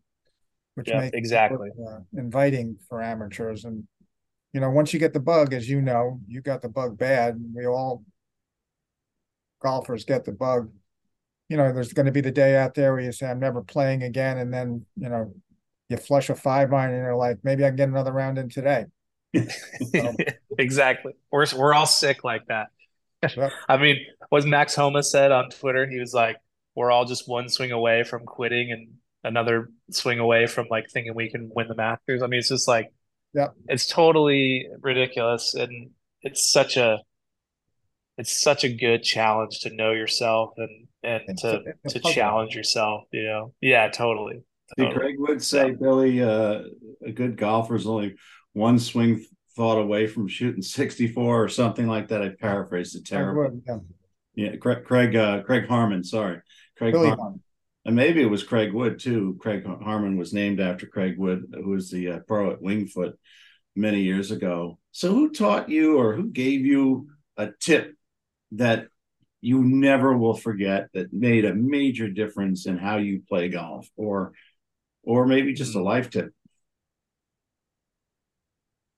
[0.75, 3.65] which yeah, makes exactly it, uh, inviting for amateurs.
[3.65, 3.87] And
[4.53, 7.43] you know, once you get the bug, as you know, you got the bug bad.
[7.53, 8.03] We all
[9.61, 10.71] golfers get the bug.
[11.49, 13.61] You know, there's going to be the day out there where you say, "I'm never
[13.61, 15.33] playing again," and then you know,
[15.89, 18.49] you flush a five iron, and you're like, "Maybe I can get another round in
[18.49, 18.85] today."
[19.35, 20.13] so,
[20.59, 21.13] exactly.
[21.31, 22.67] We're we're all sick like that.
[23.67, 23.97] I mean,
[24.31, 26.37] what Max Homa said on Twitter, he was like,
[26.73, 31.13] "We're all just one swing away from quitting and another swing away from like thinking
[31.13, 32.93] we can win the Masters." I mean, it's just like
[33.33, 33.47] yeah.
[33.67, 35.91] It's totally ridiculous and
[36.21, 36.99] it's such a
[38.17, 43.23] it's such a good challenge to know yourself and and to to challenge yourself, you
[43.23, 43.53] know.
[43.59, 44.43] Yeah, totally.
[44.77, 44.95] totally.
[44.95, 45.73] Craig would say, yeah.
[45.73, 46.61] Billy, uh,
[47.05, 48.15] a good golfer is only
[48.53, 49.25] one swing
[49.57, 52.21] thought away from shooting 64 or something like that.
[52.21, 53.59] I paraphrased it terribly.
[53.67, 53.79] Yeah.
[54.35, 56.03] Yeah, Craig Craig, uh, Craig Harmon.
[56.03, 56.41] sorry.
[56.77, 57.41] Craig Billy Harmon.
[57.83, 59.37] And maybe it was Craig Wood too.
[59.39, 63.17] Craig Harmon was named after Craig Wood, who was the uh, pro at Winged Foot
[63.75, 64.77] many years ago.
[64.91, 67.95] So, who taught you or who gave you a tip
[68.51, 68.87] that
[69.41, 74.33] you never will forget that made a major difference in how you play golf, or,
[75.03, 75.85] or maybe just a hmm.
[75.85, 76.31] life tip?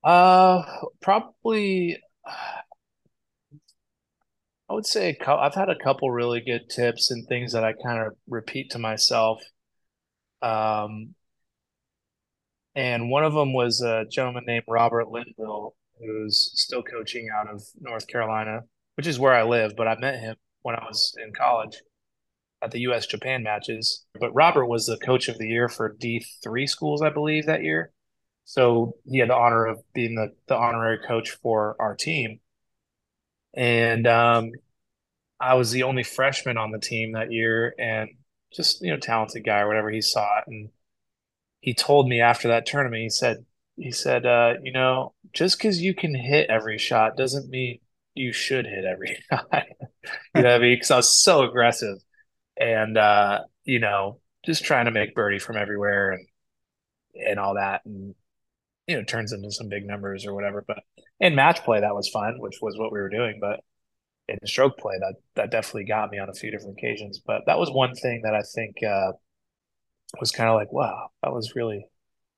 [0.02, 0.62] Uh,
[1.00, 1.98] probably
[4.74, 8.04] I would say I've had a couple really good tips and things that I kind
[8.04, 9.40] of repeat to myself.
[10.42, 11.14] Um,
[12.74, 17.62] and one of them was a gentleman named Robert Linville, who's still coaching out of
[17.80, 18.62] North Carolina,
[18.96, 19.76] which is where I live.
[19.76, 21.80] But I met him when I was in college
[22.60, 23.06] at the U.S.
[23.06, 24.04] Japan matches.
[24.18, 27.62] But Robert was the coach of the year for D three schools, I believe, that
[27.62, 27.92] year.
[28.44, 32.40] So he had the honor of being the, the honorary coach for our team
[33.56, 34.52] and um,
[35.40, 38.10] I was the only freshman on the team that year, and
[38.52, 39.90] just you know, talented guy or whatever.
[39.90, 40.70] He saw it, and
[41.60, 43.44] he told me after that tournament, he said,
[43.76, 47.80] he said, uh, you know, just because you can hit every shot doesn't mean
[48.14, 49.64] you should hit every shot.
[50.34, 50.76] you know I mean?
[50.76, 51.98] Because I was so aggressive,
[52.56, 56.26] and uh, you know, just trying to make birdie from everywhere and
[57.28, 58.14] and all that, and
[58.86, 60.64] you know, turns into some big numbers or whatever.
[60.66, 60.78] But
[61.20, 63.38] in match play, that was fun, which was what we were doing.
[63.40, 63.60] But
[64.28, 67.20] in stroke play that that definitely got me on a few different occasions.
[67.24, 69.12] But that was one thing that I think uh,
[70.20, 71.86] was kind of like, wow, that was really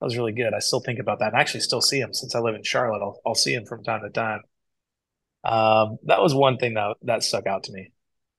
[0.01, 0.53] that was really good.
[0.55, 1.29] I still think about that.
[1.29, 3.03] And I actually still see him since I live in Charlotte.
[3.03, 4.42] I'll I'll see him from time to time.
[5.44, 7.92] Um, that was one thing that that stuck out to me.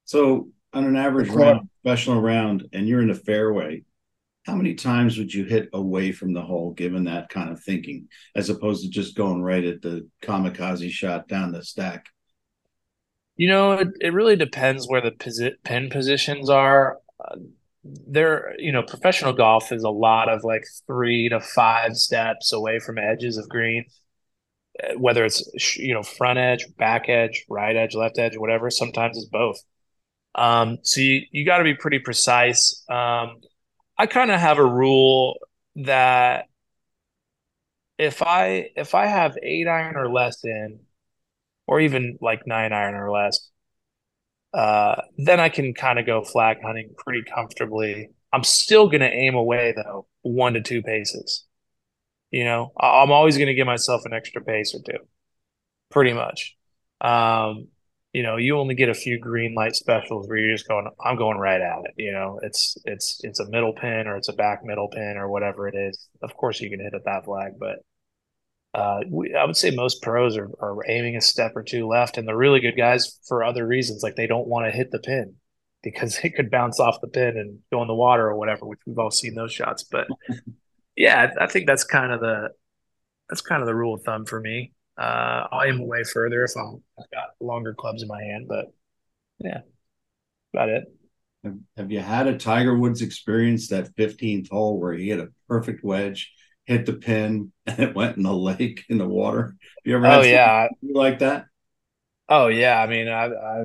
[0.05, 3.83] So on an average round, professional round, and you're in a fairway,
[4.45, 8.07] how many times would you hit away from the hole given that kind of thinking,
[8.35, 12.07] as opposed to just going right at the kamikaze shot down the stack?
[13.37, 16.99] You know, it, it really depends where the posi- pin positions are.
[17.23, 17.35] Uh,
[17.83, 22.79] there, you know, professional golf is a lot of like three to five steps away
[22.79, 23.93] from edges of greens,
[24.83, 28.69] uh, whether it's, you know, front edge, back edge, right edge, left edge, whatever.
[28.71, 29.59] Sometimes it's both.
[30.35, 32.83] Um, so you, you got to be pretty precise.
[32.89, 33.41] Um,
[33.97, 35.39] I kind of have a rule
[35.77, 36.47] that
[37.97, 40.79] if I if I have eight iron or less in,
[41.67, 43.49] or even like nine iron or less,
[44.53, 48.09] uh, then I can kind of go flag hunting pretty comfortably.
[48.33, 51.45] I'm still gonna aim away though, one to two paces.
[52.31, 54.99] You know, I'm always gonna give myself an extra pace or two,
[55.91, 56.55] pretty much.
[57.01, 57.67] Um,
[58.13, 61.17] you know, you only get a few green light specials where you're just going, I'm
[61.17, 61.93] going right at it.
[61.97, 65.29] You know, it's it's it's a middle pin or it's a back middle pin or
[65.29, 66.07] whatever it is.
[66.23, 67.79] Of course, you can hit at that flag, but
[68.77, 72.19] uh, we, I would say most pros are, are aiming a step or two left,
[72.19, 74.99] and the really good guys for other reasons, like they don't want to hit the
[74.99, 75.33] pin
[75.81, 78.79] because it could bounce off the pin and go in the water or whatever, which
[78.85, 79.83] we've all seen those shots.
[79.83, 80.07] But
[80.95, 82.49] yeah, I think that's kind of the
[83.27, 84.73] that's kind of the rule of thumb for me.
[84.95, 88.67] Uh, I'll aim away further if I'm, I've got longer clubs in my hand, but
[89.39, 89.61] yeah,
[90.53, 90.83] about it.
[91.43, 95.29] Have, have you had a Tiger Woods experience that 15th hole where he hit a
[95.47, 96.31] perfect wedge,
[96.67, 99.55] hit the pin, and it went in the lake in the water?
[99.59, 101.47] Have you ever had oh yeah You like that?
[102.29, 103.63] Oh yeah, I mean, I I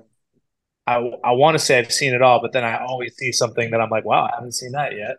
[0.87, 3.71] I, I want to say I've seen it all, but then I always see something
[3.71, 5.19] that I'm like, wow, I haven't seen that yet.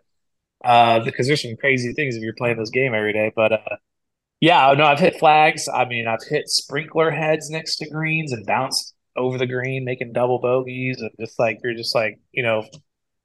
[0.64, 3.76] Uh, because there's some crazy things if you're playing this game every day, but uh,
[4.40, 5.68] yeah, no, I've hit flags.
[5.68, 10.12] I mean, I've hit sprinkler heads next to greens and bounced over the green, making
[10.12, 12.64] double bogeys, and just like you're just like you know,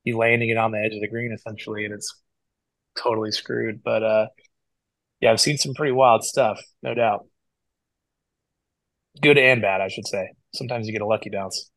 [0.04, 2.13] you landing it on the edge of the green essentially, and it's
[2.98, 3.84] totally screwed.
[3.84, 4.28] But uh,
[5.21, 7.25] yeah, I've seen some pretty wild stuff, no doubt.
[9.21, 10.29] Good and bad, I should say.
[10.53, 11.69] Sometimes you get a lucky bounce.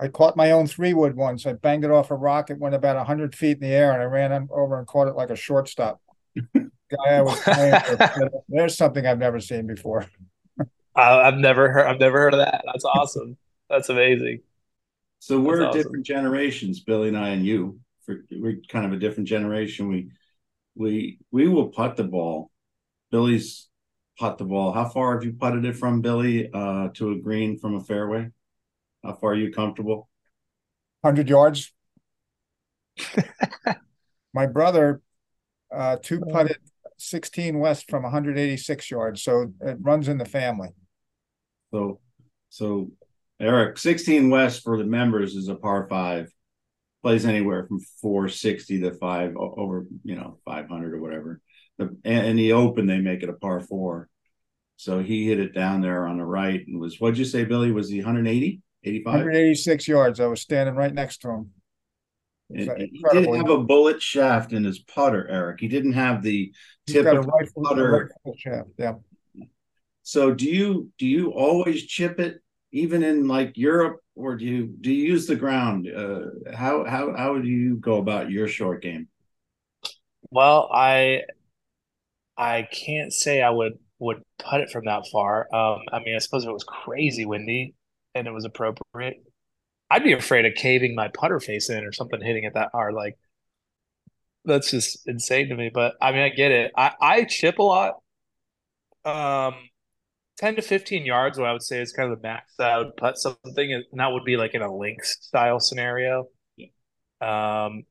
[0.00, 1.46] I caught my own three wood once.
[1.46, 2.50] I banged it off a rock.
[2.50, 5.16] It went about hundred feet in the air, and I ran over and caught it
[5.16, 6.00] like a shortstop.
[6.54, 10.06] guy I was playing with, there's something I've never seen before.
[10.96, 11.86] I've never heard.
[11.86, 12.62] I've never heard of that.
[12.66, 13.36] That's awesome.
[13.70, 14.40] That's amazing.
[15.20, 15.80] So we're awesome.
[15.80, 17.78] different generations, Billy and I, and you.
[18.04, 19.88] For, we're kind of a different generation.
[19.88, 20.10] We
[20.74, 22.50] we we will putt the ball.
[23.10, 23.68] Billy's
[24.18, 24.72] putt the ball.
[24.72, 28.30] How far have you putted it from Billy uh, to a green from a fairway?
[29.04, 30.08] How far are you comfortable?
[31.04, 31.72] Hundred yards.
[34.34, 35.02] My brother
[35.74, 36.58] uh, two putted
[36.98, 39.22] 16 west from 186 yards.
[39.22, 40.68] So it runs in the family.
[41.72, 42.00] So,
[42.48, 42.90] so
[43.40, 46.30] Erik, 16 west for the members is a par five.
[47.02, 51.40] Plays anywhere from 460 to five over, you know, 500 or whatever.
[51.78, 54.08] The, and the open, they make it a par four.
[54.76, 57.72] So he hit it down there on the right and was, what'd you say, Billy?
[57.72, 59.12] Was he 180, 85?
[59.12, 60.20] 186 yards.
[60.20, 61.50] I was standing right next to him.
[62.54, 65.60] He didn't have a bullet shaft in his putter, Erik.
[65.60, 66.52] He didn't have the
[66.86, 67.32] typical
[67.64, 68.68] putter shaft.
[68.78, 68.94] Yeah.
[70.02, 74.66] So do you do you always chip it even in like Europe, or do you
[74.66, 75.88] do you use the ground?
[75.88, 79.08] Uh, how how how do you go about your short game?
[80.30, 81.22] Well, I
[82.36, 85.48] I can't say I would would put it from that far.
[85.54, 87.74] Um, I mean, I suppose if it was crazy windy
[88.14, 89.22] and it was appropriate,
[89.90, 92.94] I'd be afraid of caving my putter face in or something hitting it that hard.
[92.94, 93.18] Like
[94.44, 95.70] that's just insane to me.
[95.72, 96.72] But I mean, I get it.
[96.76, 97.94] I, I chip a lot.
[99.04, 99.54] Um,
[100.42, 102.78] 10 to 15 yards, what I would say is kind of the max that I
[102.78, 106.26] would put something, and that would be like in a links style scenario.
[107.20, 107.84] Um,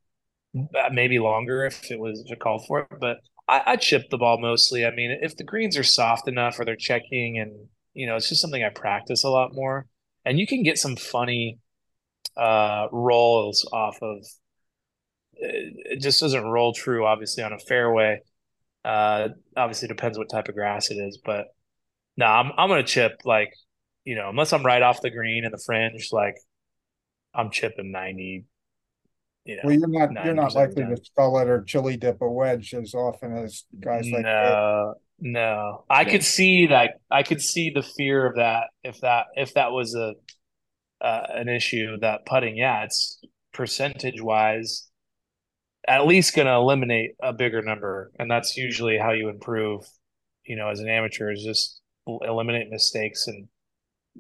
[0.92, 4.38] maybe longer if it was a call for it, but I, I chip the ball
[4.38, 4.86] mostly.
[4.86, 8.28] I mean, if the greens are soft enough or they're checking, and you know, it's
[8.28, 9.88] just something I practice a lot more.
[10.26, 11.58] And you can get some funny
[12.36, 14.26] uh, rolls off of.
[15.36, 18.20] It just doesn't roll true, obviously, on a fairway.
[18.84, 21.46] Uh, obviously, depends what type of grass it is, but
[22.18, 23.54] no, nah, I'm I'm gonna chip like,
[24.06, 26.36] you know, unless I'm right off the green and the fringe, like
[27.34, 28.46] I'm chipping ninety.
[29.46, 32.30] You know, well, you're not you're not likely to skull it or chili dip a
[32.30, 36.12] wedge as often as guys like no, No, I Yeah.
[36.12, 37.00] could see that.
[37.10, 40.14] I could see the fear of that if that if that was a
[41.02, 42.58] uh, an issue that putting.
[42.58, 43.20] Yeah, it's
[43.54, 44.90] percentage wise,
[45.88, 49.84] at least going to eliminate a bigger number, and that's usually how you improve.
[50.46, 53.48] You know, as an amateur, is just eliminate mistakes and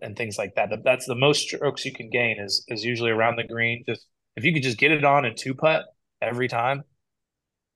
[0.02, 0.70] and things like that.
[0.84, 3.84] That's the most strokes you can gain is is usually around the green.
[3.88, 5.86] Just if you could just get it on and two putt
[6.22, 6.84] every time,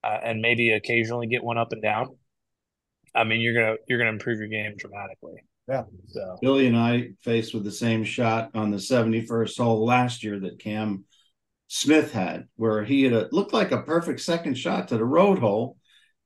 [0.04, 2.16] uh, and maybe occasionally get one up and down.
[3.14, 5.44] I mean, you're gonna you're gonna improve your game dramatically.
[5.68, 5.84] Yeah.
[6.08, 10.40] So Billy and I faced with the same shot on the 71st hole last year
[10.42, 11.06] that Cam
[11.68, 15.40] Smith had, where he had a, looked like a perfect second shot to the road
[15.40, 15.78] hole,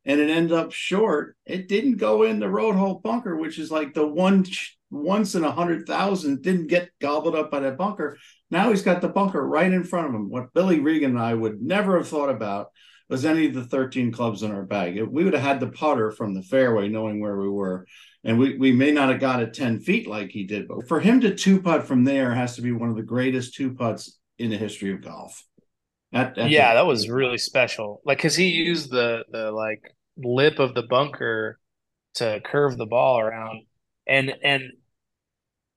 [0.10, 1.38] and it ended up short.
[1.46, 4.44] It didn't go in the road hole bunker, which is like the one
[4.90, 6.42] once in a hundred thousand.
[6.42, 8.18] Didn't get gobbled up by that bunker.
[8.50, 10.32] Now he's got the bunker right in front of him.
[10.32, 12.72] What Billy Regan and I would never have thought about
[13.08, 15.00] was any of the 13 clubs in our bag.
[15.00, 17.86] We would have had the putter from the fairway, knowing where we were.
[18.24, 21.00] And we, we may not have got it 10 feet like he did, but for
[21.00, 24.18] him to two putt from there has to be one of the greatest two putts
[24.40, 25.46] in the history of golf.
[26.12, 28.02] That, yeah, that was really special.
[28.04, 31.60] Like, cause he used the, the like lip of the bunker
[32.16, 33.64] to curve the ball around
[34.08, 34.64] and, and,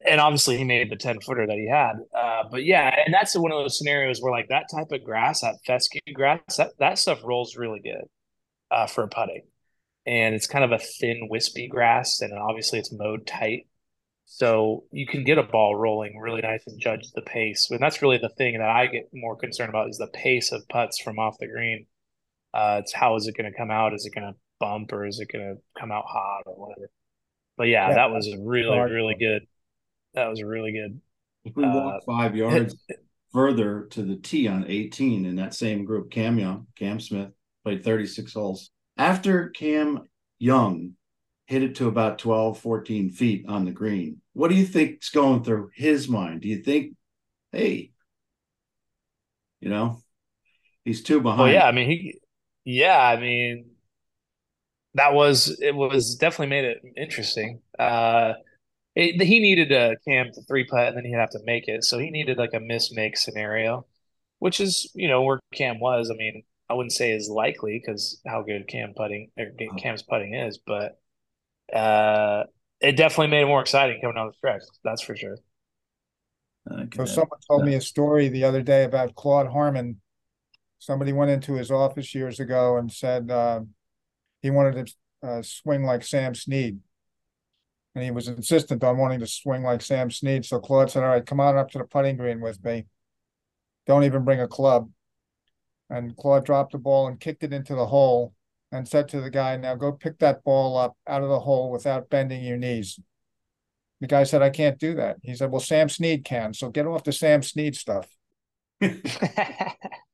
[0.04, 1.92] and obviously he made the 10 footer that he had.
[2.16, 5.42] Uh, but yeah, and that's one of those scenarios where like that type of grass,
[5.42, 8.04] that fescue grass, that, that stuff rolls really good
[8.70, 9.42] uh, for putting.
[10.06, 13.68] And it's kind of a thin, wispy grass, and obviously it's mowed tight.
[14.24, 17.68] So you can get a ball rolling really nice and judge the pace.
[17.70, 20.66] And that's really the thing that I get more concerned about is the pace of
[20.68, 21.86] putts from off the green.
[22.54, 23.94] Uh, it's how is it going to come out?
[23.94, 26.90] Is it going to bump or is it going to come out hot or whatever?
[27.56, 29.42] But yeah, yeah that was really, really good.
[30.14, 31.00] That was really good.
[31.44, 32.76] If we walk uh, five yards
[33.32, 37.30] further to the tee on 18 in that same group, Cam Young, Cam Smith
[37.64, 38.70] played 36 holes.
[38.96, 40.04] After Cam
[40.38, 40.92] Young
[41.46, 45.42] hit it to about 12, 14 feet on the green, what do you think's going
[45.42, 46.42] through his mind?
[46.42, 46.94] Do you think,
[47.50, 47.90] hey,
[49.60, 50.02] you know,
[50.84, 51.40] he's two behind?
[51.40, 52.20] Well, yeah, I mean, he,
[52.64, 53.70] yeah, I mean,
[54.94, 57.60] that was it was definitely made it interesting.
[57.78, 58.34] Uh,
[58.96, 61.84] it, he needed a cam to three putt, and then he'd have to make it.
[61.84, 63.86] So he needed like a miss make scenario,
[64.40, 66.10] which is you know where Cam was.
[66.10, 69.46] I mean, I wouldn't say is likely because how good Cam putting or
[69.78, 71.00] Cam's putting is, but
[71.74, 72.44] uh,
[72.80, 74.62] it definitely made it more exciting coming down the stretch.
[74.84, 75.38] That's for sure.
[76.96, 80.01] So someone told me a story the other day about Claude Harmon.
[80.82, 83.60] Somebody went into his office years ago and said uh,
[84.40, 86.80] he wanted to uh, swing like Sam Snead
[87.94, 90.44] and he was insistent on wanting to swing like Sam Snead.
[90.44, 92.86] So Claude said, "All right, come on up to the putting green with me.
[93.86, 94.90] Don't even bring a club."
[95.88, 98.34] And Claude dropped the ball and kicked it into the hole,
[98.72, 101.70] and said to the guy, "Now go pick that ball up out of the hole
[101.70, 102.98] without bending your knees."
[104.00, 106.54] The guy said, "I can't do that." He said, "Well, Sam Snead can.
[106.54, 108.08] So get off the Sam Snead stuff."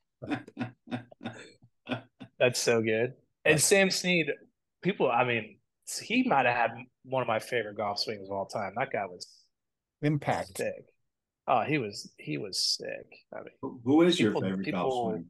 [2.39, 3.15] That's so good.
[3.45, 4.31] And Sam Snead,
[4.83, 5.59] people, I mean,
[6.03, 6.71] he might have had
[7.05, 8.73] one of my favorite golf swings of all time.
[8.77, 9.27] That guy was
[10.03, 10.85] impact sick.
[11.47, 13.07] Oh, he was he was sick.
[13.33, 15.27] I mean, who is people, your favorite people, golf swing?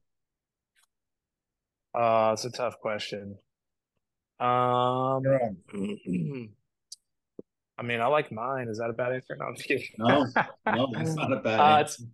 [1.95, 3.37] Uh, it's a tough question.
[4.41, 5.23] Um,
[7.79, 8.69] I mean, I like mine.
[8.69, 9.37] Is that a bad answer?
[9.39, 9.87] No, I'm kidding.
[9.99, 10.27] No,
[10.67, 12.05] no, that's not a bad uh, answer.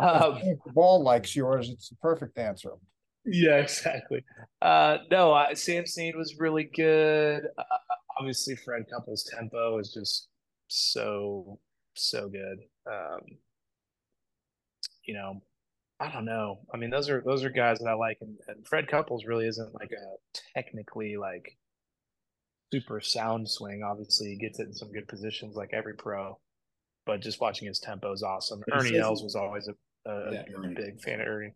[0.00, 1.68] Um, the ball likes yours.
[1.68, 2.70] It's the perfect answer.
[3.24, 4.24] Yeah, exactly.
[4.62, 7.42] Uh, no, uh, Sam Snead was really good.
[7.58, 7.62] Uh,
[8.18, 10.28] obviously, Fred Couples' tempo is just
[10.68, 11.58] so
[11.94, 12.58] so good.
[12.90, 13.20] Um,
[15.04, 15.42] you know,
[15.98, 16.60] I don't know.
[16.72, 19.46] I mean, those are those are guys that I like, and, and Fred Couples really
[19.46, 21.56] isn't like a technically like
[22.72, 23.82] super sound swing.
[23.82, 26.38] Obviously, he gets it in some good positions, like every pro.
[27.06, 28.62] But just watching his tempo is awesome.
[28.72, 29.72] Ernie Els was always a,
[30.06, 31.54] a, yeah, a big fan of Ernie.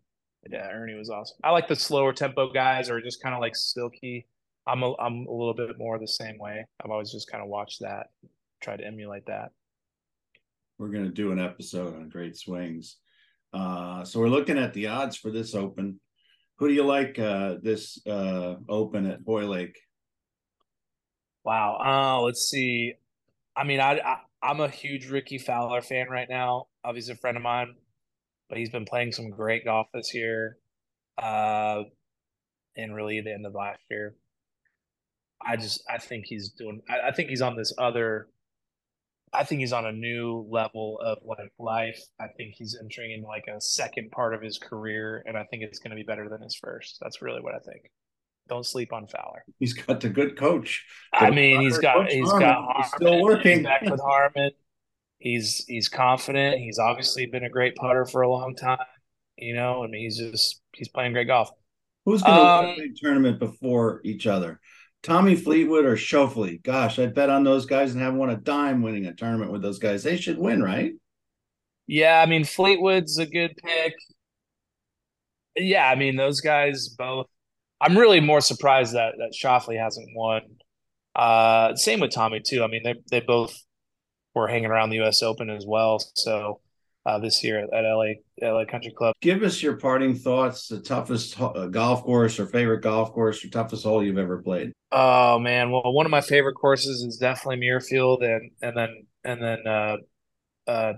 [0.49, 1.37] Yeah, Ernie was awesome.
[1.43, 4.27] I like the slower tempo guys, or just kind of like Silky.
[4.67, 6.65] I'm a, I'm a little bit more the same way.
[6.83, 8.07] I've always just kind of watched that,
[8.61, 9.51] try to emulate that.
[10.77, 12.97] We're going to do an episode on great swings.
[13.53, 15.99] Uh, so we're looking at the odds for this Open.
[16.57, 19.77] Who do you like uh, this uh, Open at Hoylake?
[21.43, 21.77] Wow.
[21.79, 22.93] Uh, let's see.
[23.55, 26.67] I mean, I, I I'm a huge Rickie Fowler fan right now.
[26.83, 27.75] Obviously, a friend of mine
[28.49, 30.57] but he's been playing some great golf this year,
[31.21, 31.83] uh,
[32.77, 34.15] and really the end of last year.
[35.45, 36.81] I just I think he's doing.
[36.89, 38.27] I, I think he's on this other.
[39.33, 41.99] I think he's on a new level of like life.
[42.19, 45.63] I think he's entering in like a second part of his career, and I think
[45.63, 46.97] it's going to be better than his first.
[47.01, 47.91] That's really what I think.
[48.47, 49.43] don't sleep on Fowler.
[49.59, 50.85] He's got the good coach.
[51.13, 53.59] I mean, he's got he's Harmon got is still working.
[53.59, 54.51] he's back with Harmon.
[55.19, 56.59] He's he's confident.
[56.59, 58.77] He's obviously been a great putter for a long time.
[59.37, 61.49] You know, I mean, he's just he's playing great golf.
[62.05, 64.59] Who's going to Um, win a big tournament before each other?
[65.03, 66.61] Tommy Fleetwood or Schauffele?
[66.63, 69.61] Gosh, I'd bet on those guys and haven't won a dime winning a tournament with
[69.61, 70.03] those guys.
[70.03, 70.93] They should win, right?
[71.87, 73.93] Yeah, I mean Fleetwood's a good pick.
[75.55, 77.27] Yeah, I mean those guys both.
[77.81, 80.41] I'm really more surprised that that Schauffele hasn't won.
[81.15, 82.63] Uh, same with Tommy too.
[82.63, 83.55] I mean they they both
[84.35, 85.23] were hanging around the U.S.
[85.23, 85.99] Open as well.
[86.13, 86.59] So
[87.05, 89.15] uh, this year at, LA LA Country Club.
[89.21, 90.67] Give us your parting thoughts.
[90.67, 94.73] The toughest uh, golf course or favorite golf course or toughest hole you've ever played.
[94.91, 99.41] Oh man, well one of my favorite courses is definitely Muirfield and and then and
[99.41, 99.97] then uh,
[100.67, 100.93] uh,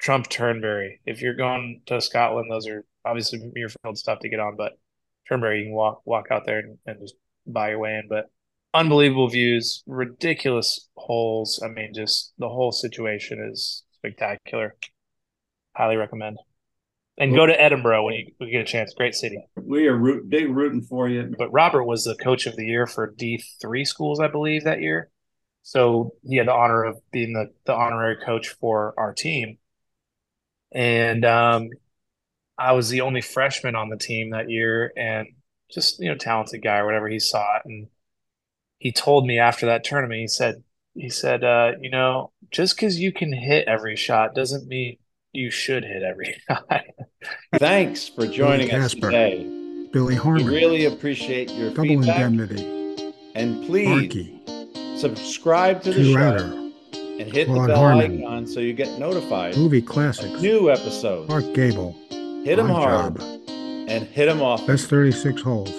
[0.00, 1.00] Trump Turnberry.
[1.06, 4.78] If you're going to Scotland, those are obviously Muirfield's stuff to get on, but
[5.28, 7.14] Turnberry you can walk walk out there and, and just
[7.46, 8.06] buy your way in.
[8.08, 8.30] But
[8.74, 11.60] unbelievable views, ridiculous holes.
[11.64, 14.76] I mean, just the whole situation is spectacular.
[15.76, 16.38] Highly recommend.
[17.20, 18.94] And go to Edinburgh when you, when you get a chance.
[18.94, 19.44] Great city.
[19.56, 21.34] We are root, big rooting for you.
[21.36, 25.10] But Robert was the coach of the year for D3 schools, I believe, that year.
[25.62, 29.58] So he had the honor of being the, the honorary coach for our team.
[30.72, 31.70] And um,
[32.56, 35.26] I was the only freshman on the team that year and
[35.70, 37.62] just, you know, talented guy or whatever he saw it.
[37.64, 37.88] And
[38.78, 40.62] he told me after that tournament, he said,
[40.94, 44.96] he said, uh, you know, just because you can hit every shot doesn't mean
[45.32, 46.84] you should hit every shot.
[47.56, 49.10] Thanks for joining us Casper.
[49.10, 49.44] today.
[49.92, 52.20] Billy We Harmon, really appreciate your Double feedback.
[52.20, 54.40] Indemnity, And please Markey,
[54.98, 56.44] subscribe to the Two show Outer,
[56.94, 58.22] and hit the bell Harmon.
[58.22, 61.28] icon so you get notified Movie of Classics, new episodes.
[61.28, 61.92] Mark Gable,
[62.44, 63.22] Hit them hard Job,
[63.88, 64.66] and hit them off.
[64.66, 65.70] Best 36 Holes,